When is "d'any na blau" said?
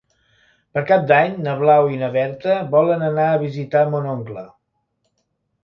1.11-1.91